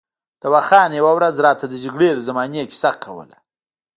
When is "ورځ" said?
1.17-1.35